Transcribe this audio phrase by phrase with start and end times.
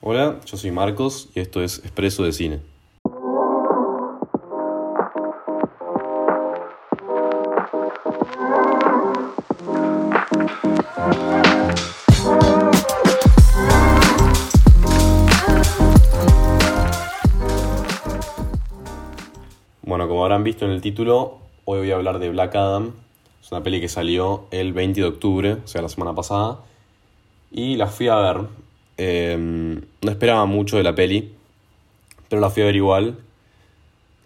[0.00, 2.60] Hola, yo soy Marcos y esto es Expreso de Cine.
[19.82, 22.92] Bueno, como habrán visto en el título, hoy voy a hablar de Black Adam.
[23.42, 26.60] Es una peli que salió el 20 de octubre, o sea, la semana pasada.
[27.50, 28.63] Y la fui a ver.
[28.96, 31.32] Eh, no esperaba mucho de la peli,
[32.28, 33.18] pero la fui a ver igual,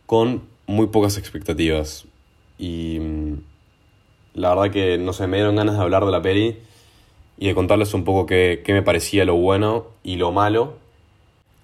[0.07, 2.07] con muy pocas expectativas.
[2.59, 3.35] Y mm,
[4.35, 6.57] la verdad que, no sé, me dieron ganas de hablar de la peli
[7.39, 10.75] y de contarles un poco qué, qué me parecía lo bueno y lo malo,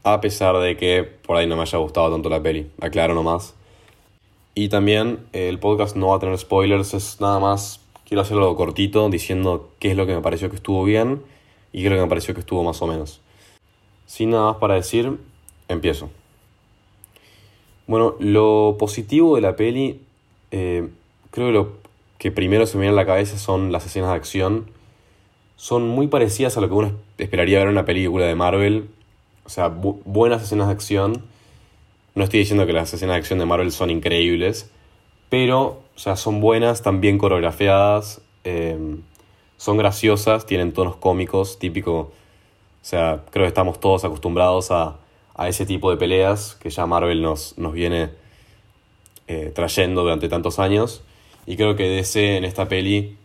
[0.05, 2.71] a pesar de que por ahí no me haya gustado tanto la peli.
[2.81, 3.55] Aclaro nomás.
[4.55, 8.55] Y también eh, el podcast no va a tener spoilers, es nada más, quiero hacerlo
[8.57, 11.23] cortito diciendo qué es lo que me pareció que estuvo bien
[11.75, 13.21] y lo que me pareció que estuvo más o menos.
[14.07, 15.19] Sin nada más para decir,
[15.69, 16.09] empiezo.
[17.87, 20.01] Bueno, lo positivo de la peli,
[20.51, 20.89] eh,
[21.31, 21.73] creo que lo
[22.17, 24.71] que primero se me viene a la cabeza son las escenas de acción.
[25.57, 28.89] Son muy parecidas a lo que uno esperaría ver en una película de Marvel.
[29.45, 31.35] O sea, bu buenas escenas de acción
[32.15, 34.71] no estoy diciendo que las escenas de acción de Marvel son increíbles,
[35.31, 38.79] pero, o sea, son buenas, están bien coreografiadas, eh,
[39.57, 41.93] son graciosas, tienen tonos cómicos, típico.
[41.93, 42.13] O
[42.83, 44.99] sea, creo que estamos todos acostumbrados a,
[45.35, 48.11] a ese tipo de peleas que ya Marvel nos, nos viene
[49.27, 51.03] eh, trayendo durante tantos años.
[51.47, 53.17] Y creo que DC en esta peli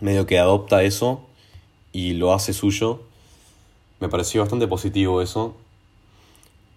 [0.00, 1.26] medio que adopta eso
[1.92, 3.02] y lo hace suyo.
[4.00, 5.56] Me pareció bastante positivo eso.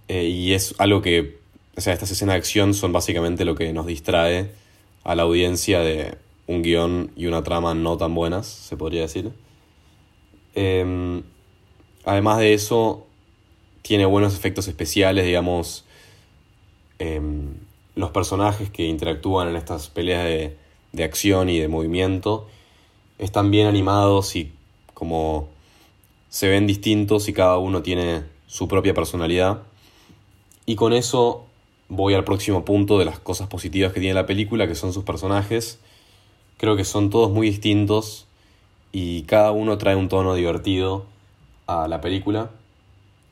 [0.08, 1.40] Eh, y es algo que,
[1.76, 4.52] o sea, estas escenas de acción son básicamente lo que nos distrae
[5.04, 9.32] a la audiencia de un guion y una trama no tan buenas, se podría decir.
[10.54, 11.22] Eh,
[12.04, 13.06] además de eso,
[13.82, 15.86] tiene buenos efectos especiales, digamos,
[17.00, 17.22] eh,
[17.96, 20.58] los personajes que interactúan en estas peleas de,
[20.92, 22.48] de acción y de movimiento
[23.20, 24.52] están bien animados y
[24.94, 25.50] como
[26.30, 29.62] se ven distintos y cada uno tiene su propia personalidad.
[30.66, 31.46] Y con eso
[31.88, 35.04] voy al próximo punto de las cosas positivas que tiene la película, que son sus
[35.04, 35.80] personajes.
[36.58, 38.28] Creo que son todos muy distintos
[38.92, 41.06] y cada uno trae un tono divertido
[41.68, 42.50] a la película.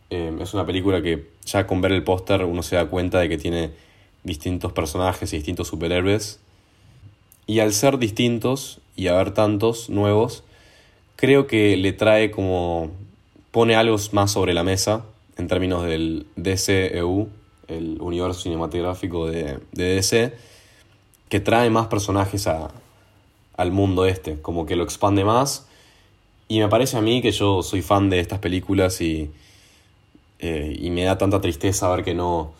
[0.09, 3.29] Eh, es una película que ya con ver el póster uno se da cuenta de
[3.29, 3.72] que tiene
[4.23, 6.41] distintos personajes y distintos superhéroes.
[7.47, 10.44] Y al ser distintos y haber tantos nuevos,
[11.16, 12.91] creo que le trae como...
[13.51, 15.05] pone algo más sobre la mesa
[15.38, 17.29] en términos del DCEU,
[17.69, 20.34] el universo cinematográfico de DC,
[21.29, 22.69] que trae más personajes a,
[23.63, 25.68] al mundo este, como que lo expande más.
[26.47, 29.31] Y me parece a mí que yo soy fan de estas películas y,
[30.40, 32.53] eh, y me da tanta tristeza ver que no,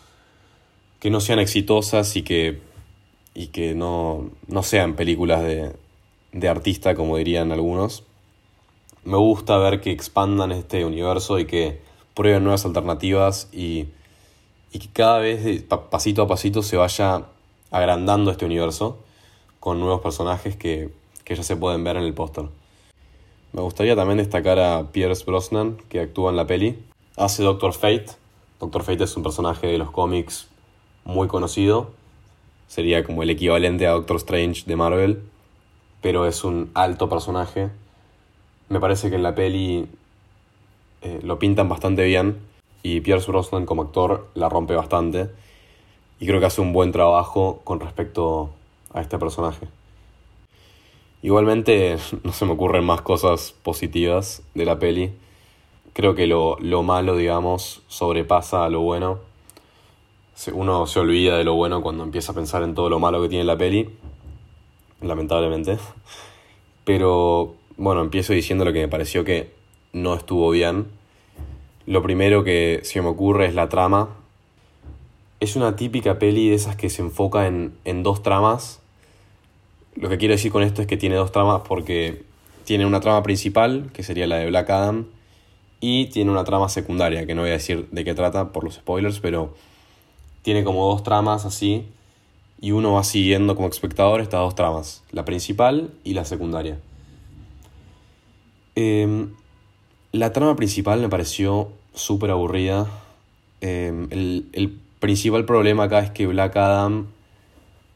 [0.98, 2.60] que no sean exitosas y que,
[3.34, 5.76] y que no, no sean películas de,
[6.32, 8.04] de artista, como dirían algunos.
[9.04, 11.80] Me gusta ver que expandan este universo y que
[12.14, 13.88] prueben nuevas alternativas y,
[14.72, 17.26] y que cada vez pasito a pasito se vaya
[17.70, 19.03] agrandando este universo
[19.64, 20.90] con nuevos personajes que,
[21.24, 22.44] que ya se pueden ver en el póster.
[23.54, 26.78] Me gustaría también destacar a Pierce Brosnan, que actúa en la peli.
[27.16, 28.08] Hace Doctor Fate.
[28.60, 30.48] Doctor Fate es un personaje de los cómics
[31.06, 31.92] muy conocido.
[32.66, 35.22] Sería como el equivalente a Doctor Strange de Marvel.
[36.02, 37.70] Pero es un alto personaje.
[38.68, 39.88] Me parece que en la peli
[41.00, 42.36] eh, lo pintan bastante bien
[42.82, 45.30] y Pierce Brosnan como actor la rompe bastante
[46.20, 48.50] y creo que hace un buen trabajo con respecto
[48.94, 49.66] a este personaje.
[51.24, 55.12] Igualmente no se me ocurren más cosas positivas de la peli.
[55.92, 59.18] Creo que lo, lo malo, digamos, sobrepasa a lo bueno.
[60.52, 63.28] Uno se olvida de lo bueno cuando empieza a pensar en todo lo malo que
[63.28, 63.88] tiene la peli.
[65.00, 65.78] Lamentablemente.
[66.84, 69.52] Pero bueno, empiezo diciendo lo que me pareció que
[69.94, 70.88] no estuvo bien.
[71.86, 74.10] Lo primero que se me ocurre es la trama.
[75.40, 78.82] Es una típica peli de esas que se enfoca en, en dos tramas.
[79.96, 82.24] Lo que quiero decir con esto es que tiene dos tramas porque
[82.64, 85.06] tiene una trama principal, que sería la de Black Adam,
[85.80, 88.74] y tiene una trama secundaria, que no voy a decir de qué trata por los
[88.74, 89.54] spoilers, pero
[90.42, 91.86] tiene como dos tramas así,
[92.60, 96.78] y uno va siguiendo como espectador estas dos tramas, la principal y la secundaria.
[98.76, 99.26] Eh,
[100.12, 102.86] la trama principal me pareció súper aburrida.
[103.60, 107.08] Eh, el, el, principal problema acá es que Black Adam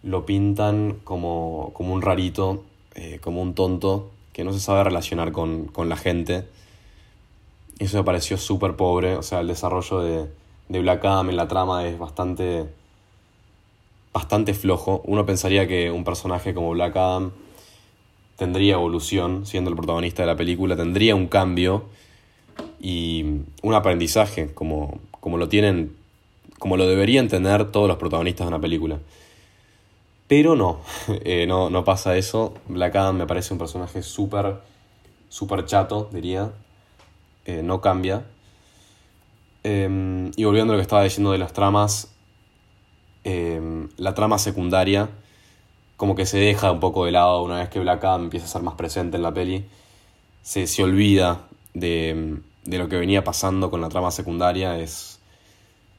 [0.02, 2.64] lo pintan como, como un rarito,
[2.94, 6.44] eh, como un tonto, que no se sabe relacionar con, con la gente.
[7.78, 10.26] Eso me pareció súper pobre, o sea, el desarrollo de,
[10.68, 12.66] de Black Adam en la trama es bastante
[14.12, 15.02] bastante flojo.
[15.04, 17.30] Uno pensaría que un personaje como Black Adam
[18.36, 21.84] tendría evolución, siendo el protagonista de la película, tendría un cambio
[22.80, 23.24] y
[23.62, 25.94] un aprendizaje, como, como lo tienen,
[26.58, 28.98] como lo deberían tener todos los protagonistas de una película.
[30.28, 30.80] Pero no,
[31.24, 32.54] eh, no, no pasa eso.
[32.68, 34.60] Black Adam me parece un personaje súper,
[35.28, 36.52] súper chato, diría.
[37.46, 38.24] Eh, no cambia.
[39.64, 42.12] Em, y volviendo a lo que estaba diciendo de las tramas,
[43.24, 45.08] em, la trama secundaria
[45.98, 48.48] como que se deja un poco de lado una vez que Black Adam empieza a
[48.48, 49.64] ser más presente en la peli.
[50.42, 54.78] Se, se olvida de, de, lo que venía pasando con la trama secundaria.
[54.78, 55.18] Es,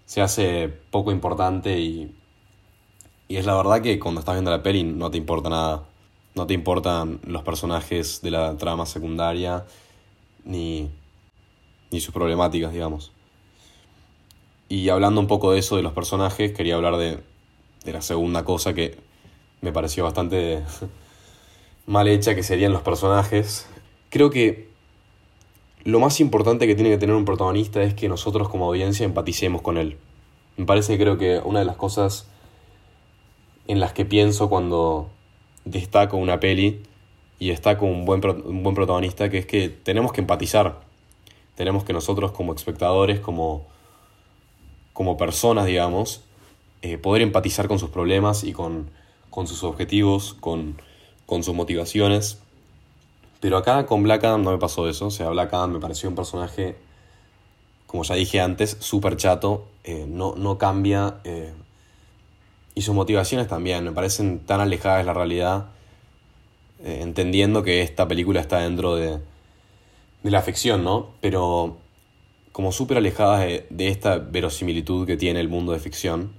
[0.05, 2.15] se hace poco importante y,
[3.29, 5.83] y es la verdad que cuando estás viendo la peli no te importa nada.
[6.33, 9.65] No te importan los personajes de la trama secundaria
[10.43, 10.89] ni,
[11.91, 13.11] ni sus problemáticas, digamos.
[14.67, 17.19] Y hablando un poco de eso, de los personajes, quería hablar de,
[17.85, 18.97] de la segunda cosa que
[19.61, 20.63] me pareció bastante
[21.85, 23.67] mal hecha, que serían los personajes.
[24.09, 24.69] Creo que
[25.83, 29.61] lo más importante que tiene que tener un protagonista es que nosotros como audiencia empaticemos
[29.61, 29.97] con él.
[30.57, 32.27] Me parece creo que una de las cosas
[33.69, 35.07] en las que pienso cuando
[35.63, 36.81] destaco una peli
[37.39, 40.81] y destaco un buen, un buen protagonista, que es que tenemos que empatizar.
[41.55, 43.65] Tenemos que nosotros como espectadores, como
[44.99, 46.25] como personas, digamos,
[46.81, 48.89] eh, poder empatizar con sus problemas y con,
[49.29, 50.75] con sus objetivos, con,
[51.25, 52.39] con, sus motivaciones.
[53.39, 55.07] Pero acá con Black Adam no me pasó eso.
[55.07, 56.75] O sea, Black Adam me pareció un personaje,
[57.87, 59.67] como ya dije antes, súper chato.
[59.85, 61.21] Eh, no, no, cambia.
[61.23, 61.53] Eh,
[62.79, 65.65] y sus motivaciones también me parecen tan alejadas de la realidad.
[66.81, 69.19] entendiendo que esta película está dentro de,
[70.23, 71.09] de la ficción, ¿no?
[71.19, 71.75] Pero
[72.53, 76.31] como súper alejadas de, esta verosimilitud que tiene el mundo de ficción.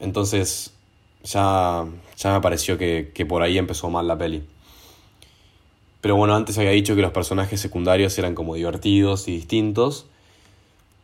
[0.00, 0.74] Entonces
[1.22, 1.86] ya,
[2.16, 4.42] ya me pareció que, que por ahí empezó mal la peli.
[6.00, 10.06] Pero bueno, antes había dicho que los personajes secundarios eran como divertidos y distintos.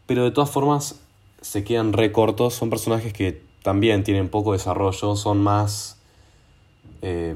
[0.07, 1.01] Pero de todas formas
[1.41, 2.55] se quedan re cortos.
[2.55, 5.17] Son personajes que también tienen poco desarrollo.
[5.17, 5.99] Son más
[7.01, 7.35] eh,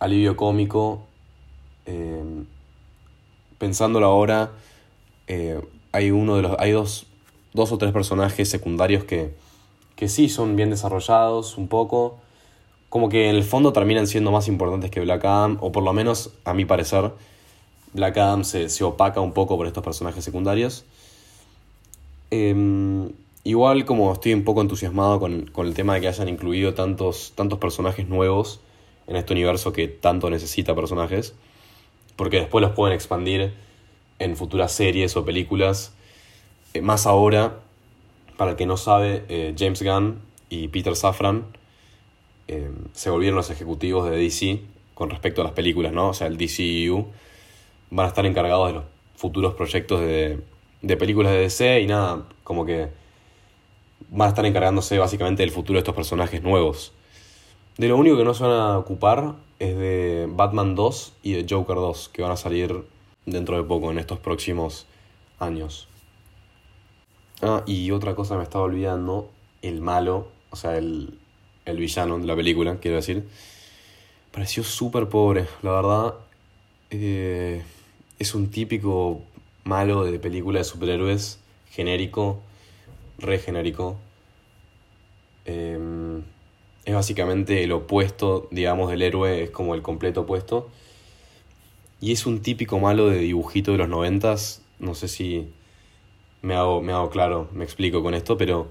[0.00, 1.04] alivio cómico.
[1.86, 2.24] Eh,
[3.58, 4.50] pensándolo ahora,
[5.28, 5.60] eh,
[5.92, 6.56] hay uno de los.
[6.58, 7.06] hay dos,
[7.54, 9.36] dos o tres personajes secundarios que,
[9.94, 12.18] que sí son bien desarrollados un poco.
[12.88, 15.92] Como que en el fondo terminan siendo más importantes que Black Adam, o por lo
[15.92, 17.12] menos, a mi parecer,
[17.92, 20.84] Black Adam se, opaca un poco por estos personajes secundarios.
[22.32, 23.12] Em,
[23.44, 27.32] igual como estoy un poco entusiasmado con, con, el tema de que hayan incluido tantos,
[27.34, 28.60] tantos personajes nuevos
[29.06, 31.34] en este universo que tanto necesita personajes,
[32.16, 33.52] porque después los pueden expandir
[34.18, 35.92] en futuras series o películas.
[36.74, 37.60] Eh, más ahora,
[38.36, 41.44] para el que no sabe, eh, James Gunn y Peter Safran
[42.48, 44.60] eh, se volvieron los ejecutivos de DC
[44.94, 46.10] con respecto a las películas, ¿no?
[46.10, 47.08] O sea, el DCU
[47.90, 48.84] van a estar encargados de los
[49.16, 50.40] futuros proyectos de,
[50.80, 52.88] de películas de DC y nada, como que
[54.10, 56.92] van a estar encargándose básicamente del futuro de estos personajes nuevos.
[57.78, 61.46] De lo único que no se van a ocupar es de Batman 2 y de
[61.48, 62.84] Joker 2, que van a salir
[63.26, 64.86] dentro de poco, en estos próximos
[65.38, 65.88] años.
[67.40, 69.30] Ah, y otra cosa me estaba olvidando,
[69.62, 71.18] el malo, o sea, el,
[71.64, 73.26] el villano de la película, quiero decir,
[74.32, 76.14] pareció súper pobre, la verdad.
[76.90, 77.62] Eh,
[78.18, 79.22] es un típico
[79.64, 81.38] malo de película de superhéroes,
[81.70, 82.40] genérico,
[83.22, 83.96] re genérico.
[85.44, 86.22] Em,
[86.84, 90.68] es básicamente el opuesto, digamos, del héroe, es como el completo opuesto.
[92.00, 94.62] Y es un típico malo de dibujito de los noventas.
[94.78, 95.48] No sé si
[96.42, 98.68] me hago, me hago claro, me explico con esto, pero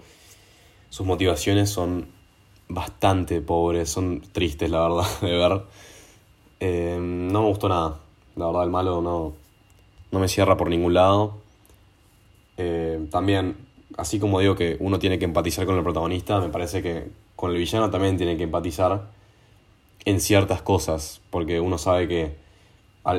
[0.89, 2.08] sus motivaciones son
[2.67, 5.62] bastante pobres, son tristes, la verdad, de ver.
[6.60, 8.00] Eh, no me gustó nada.
[8.36, 9.34] La verdad, el malo no,
[10.12, 11.38] no me cierra por ningún lado.
[12.58, 13.55] Eh, también,
[13.98, 17.51] así como digo que uno tiene que empatizar con el protagonista, me parece que con
[17.51, 19.10] el villano también tiene que empatizar
[20.05, 22.36] en ciertas cosas, porque uno sabe que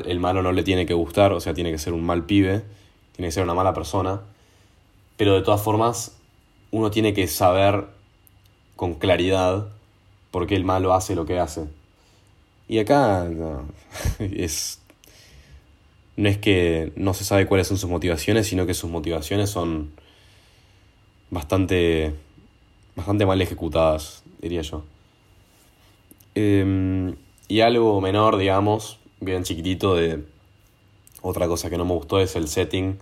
[0.05, 2.63] el malo no le tiene que gustar, o sea, tiene que ser un mal pibe,
[3.15, 4.21] tiene que ser una mala persona,
[5.17, 6.17] pero de todas formas
[6.71, 7.87] uno tiene que saber
[8.75, 9.67] con claridad
[10.31, 11.65] por qué el malo hace lo que hace.
[12.67, 13.27] Y acá
[14.19, 14.79] es
[16.15, 19.91] no es que no se sabe cuáles son sus motivaciones, sino que sus motivaciones son
[21.33, 22.13] bastante
[22.95, 24.83] bastante mal ejecutadas, diría yo.
[26.35, 27.15] Em,
[27.47, 30.23] y algo menor, digamos, bien chiquitito de
[31.21, 32.99] otra cosa que no me gustó es el setting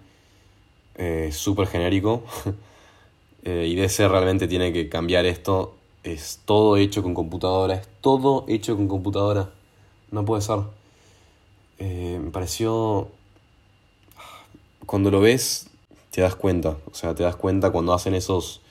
[0.96, 2.24] eh, súper genérico.
[3.44, 5.76] eh, y DC realmente tiene que cambiar esto.
[6.04, 9.52] Es todo hecho con computadora, es todo hecho con computadora.
[10.12, 10.60] No puede ser.
[11.80, 13.10] Eh, me pareció...
[14.86, 15.71] Cuando lo ves,
[16.12, 16.78] te das cuenta.
[16.92, 18.62] O sea, te das cuenta cuando hacen esos,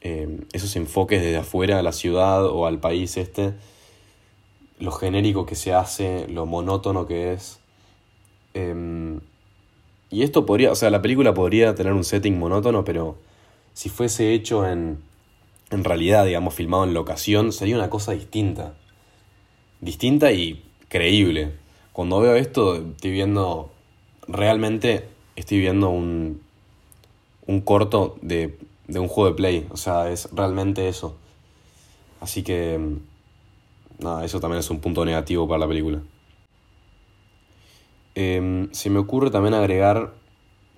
[0.00, 3.52] eh, esos enfoques desde afuera a la ciudad o al país este.
[4.78, 7.58] Lo genérico que se hace, lo monótono que es.
[8.54, 9.20] Em,
[10.10, 13.16] y esto podría, o sea, la película podría tener un setting monótono, pero
[13.72, 14.98] si fuese hecho en,
[15.70, 18.74] en realidad, digamos, filmado en locación, sería una cosa distinta.
[19.80, 21.52] Distinta y creíble.
[21.92, 23.70] Cuando veo esto, estoy viendo,
[24.28, 26.43] realmente estoy viendo un,
[27.46, 28.58] un corto de,
[28.88, 29.66] de un juego de play.
[29.70, 31.16] O sea, es realmente eso.
[32.20, 32.80] Así que,
[33.98, 36.00] nada, eso también es un punto negativo para la película.
[38.14, 40.14] Eh, se me ocurre también agregar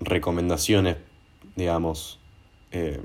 [0.01, 0.97] recomendaciones,
[1.55, 2.19] digamos,
[2.73, 3.01] eh,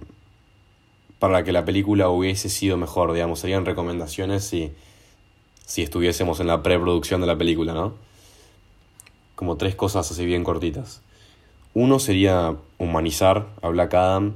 [1.20, 4.72] para que la película hubiese sido mejor, digamos, serían recomendaciones si,
[5.66, 7.94] si estuviésemos en la preproducción de la película, ¿no?
[9.36, 11.02] Como tres cosas así bien cortitas.
[11.74, 14.36] Uno sería humanizar a Black Adam.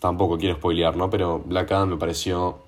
[0.00, 1.10] Tampoco quiero spoilear, ¿no?
[1.10, 2.58] Pero Black Adam me pareció...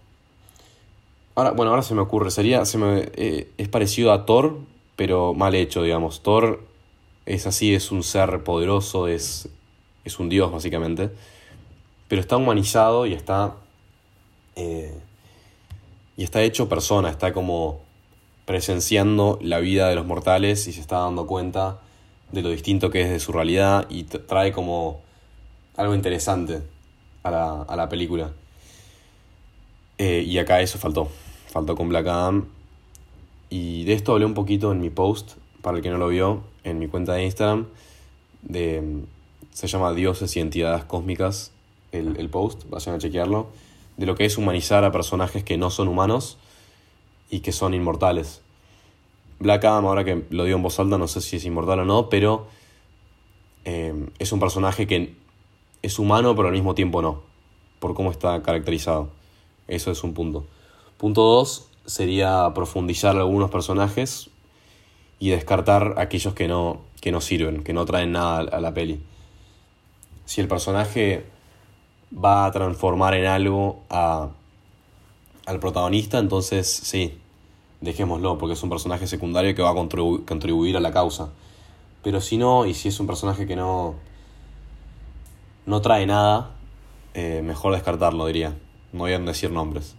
[1.37, 4.57] Ahora, bueno, ahora se me ocurre, sería, se me, eh, es parecido a Thor,
[4.95, 6.23] pero mal hecho, digamos.
[6.23, 6.63] Thor
[7.27, 9.49] es así, es un ser poderoso, es,
[10.05, 11.11] es un dios básicamente,
[12.09, 13.55] pero está humanizado y está...
[14.57, 14.97] Eh,
[16.17, 17.81] y está hecho persona, está como
[18.45, 21.81] presenciando la vida de los mortales y se está dando cuenta
[22.33, 25.01] de lo distinto que es de su realidad y trae como
[25.77, 26.63] algo interesante
[27.23, 28.33] a la, a la película.
[29.99, 31.09] Eh, y acá eso faltó,
[31.51, 32.47] faltó con Black Adam.
[33.51, 36.43] Y de esto hablé un poquito en mi post, para el que no lo vio,
[36.65, 37.67] en mi cuenta de Instagram.
[38.43, 38.83] De,
[39.53, 41.53] se llama Dioses y Entidades Cósmicas,
[41.93, 43.49] el, el post, vayan a chequearlo.
[43.97, 46.37] De lo que es humanizar a personajes que no son humanos
[47.31, 48.43] y que son inmortales.
[49.39, 51.85] Black Adam, ahora que lo digo en voz alta, no sé si es inmortal o
[51.85, 52.47] no, pero
[53.65, 55.15] eh, es un personaje que
[55.83, 57.23] es humano, pero al mismo tiempo no,
[57.79, 59.11] por cómo está caracterizado.
[59.69, 60.47] Eso es un punto.
[60.99, 64.31] Punto dos sería profundizar algunos personajes
[65.19, 69.01] y descartar aquellos que no, que no sirven, que no traen nada a la peli.
[70.25, 71.27] Si el personaje
[72.13, 74.29] va a transformar en algo a,
[75.47, 77.19] al protagonista, entonces sí,
[77.85, 81.31] dejémoslo, porque es un personaje secundario que va a contribu contribuir a la causa.
[82.03, 83.95] Pero si no, y si es un personaje que no,
[85.67, 86.51] no trae nada,
[87.15, 88.57] eh, mejor descartarlo, diría.
[88.93, 89.95] No voy a decir nombres.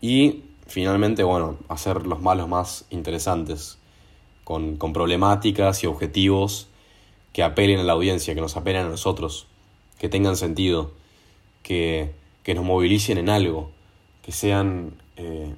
[0.00, 3.78] Y finalmente, bueno, hacer los malos más interesantes,
[4.44, 6.68] con, con problemáticas y objetivos
[7.32, 9.46] que apelen a la audiencia, que nos apelen a nosotros,
[9.98, 10.92] que tengan sentido,
[11.62, 13.70] que, que nos movilicen en algo,
[14.22, 15.52] que sean, eh,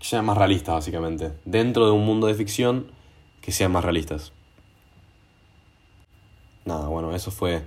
[0.00, 1.32] que sean más realistas básicamente.
[1.44, 2.90] Dentro de un mundo de ficción,
[3.42, 4.32] que sean más realistas.
[6.64, 7.62] Nada, bueno, eso fue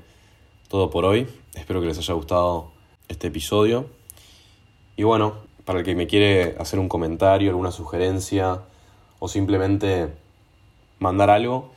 [0.68, 1.28] todo por hoy.
[1.54, 2.72] Espero que les haya gustado
[3.08, 3.88] este episodio.
[4.98, 8.62] Y bueno, para el que me quiere hacer un comentario, alguna sugerencia
[9.20, 10.10] o simplemente
[11.00, 11.72] mandar algo,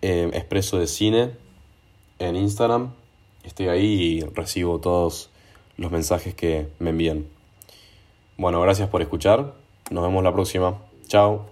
[0.00, 1.30] eh, expreso de cine
[2.18, 2.92] en Instagram.
[3.44, 5.30] Estoy ahí y recibo todos
[5.76, 7.26] los mensajes que me envían.
[8.38, 9.61] Bueno, gracias por escuchar.
[9.92, 10.78] Nos vemos la próxima.
[11.06, 11.51] Chao.